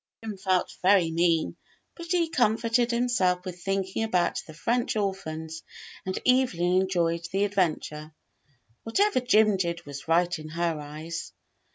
Jim 0.23 0.35
felt 0.35 0.75
very 0.81 1.11
mean, 1.11 1.55
but 1.93 2.07
he 2.07 2.27
comforted 2.27 2.89
himself 2.89 3.45
with 3.45 3.61
thinking 3.61 4.01
about 4.01 4.41
the 4.47 4.53
French 4.55 4.95
orphans, 4.95 5.61
and 6.07 6.17
Evelyn 6.25 6.81
enjoyed 6.81 7.27
the 7.31 7.43
adventure. 7.43 8.11
Whatever 8.81 9.19
Jim 9.19 9.57
did 9.57 9.85
was 9.85 10.07
right 10.07 10.39
in 10.39 10.49
her 10.49 10.79
eyes. 10.79 11.33